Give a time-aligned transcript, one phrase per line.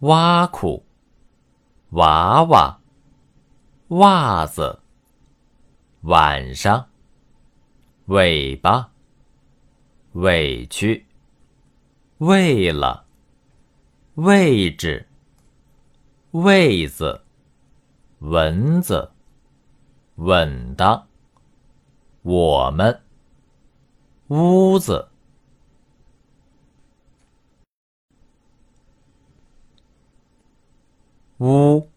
[0.00, 0.84] 挖苦，
[1.90, 2.78] 娃娃，
[3.88, 4.78] 袜子，
[6.02, 6.88] 晚上，
[8.06, 8.92] 尾巴，
[10.12, 11.04] 委屈，
[12.18, 13.06] 为了，
[14.14, 15.08] 位置，
[16.30, 17.22] 位子，
[18.20, 19.10] 蚊子，
[20.14, 21.08] 稳当，
[22.22, 23.02] 我们，
[24.28, 25.08] 屋子。
[31.40, 31.88] 屋，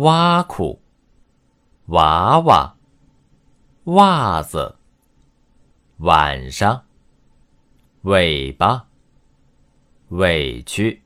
[0.00, 0.80] 挖苦，
[1.88, 2.74] 娃娃，
[3.84, 4.76] 袜子，
[5.98, 6.86] 晚上，
[8.04, 8.86] 尾巴，
[10.08, 11.02] 委屈，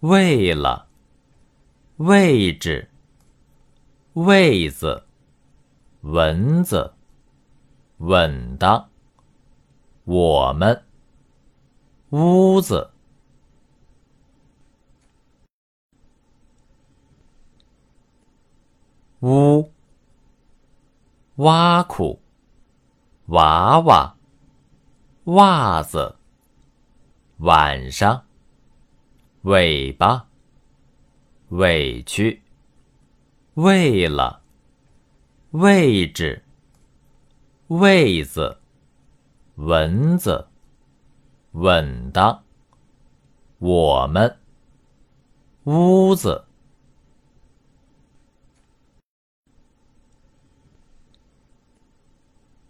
[0.00, 0.88] 为了，
[1.98, 2.90] 位置，
[4.14, 5.04] 位子，
[6.00, 6.92] 蚊子，
[7.98, 8.88] 稳当，
[10.02, 10.82] 我们，
[12.10, 12.90] 屋子。
[19.20, 19.72] 屋，
[21.36, 22.20] 挖苦，
[23.26, 24.14] 娃娃，
[25.24, 26.16] 袜子，
[27.38, 28.26] 晚上，
[29.42, 30.28] 尾巴，
[31.48, 32.42] 委屈，
[33.54, 34.42] 为了，
[35.52, 36.44] 位置，
[37.68, 38.58] 位子，
[39.54, 40.46] 蚊子，
[41.52, 42.42] 稳当，
[43.58, 44.38] 我们，
[45.64, 46.42] 屋子。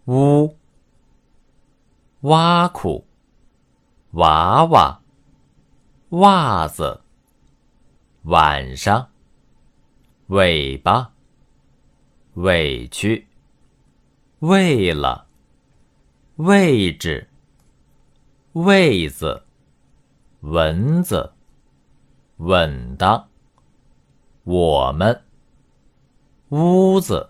[0.05, 0.55] 屋，
[2.21, 3.05] 挖苦，
[4.13, 4.99] 娃娃，
[6.09, 7.01] 袜子，
[8.23, 9.09] 晚上，
[10.27, 11.11] 尾巴，
[12.33, 13.27] 委屈，
[14.39, 15.27] 为了，
[16.37, 17.29] 位置，
[18.53, 19.43] 位子，
[20.39, 21.33] 蚊子，
[22.37, 23.27] 稳当，
[24.43, 25.23] 我们，
[26.49, 27.29] 屋子。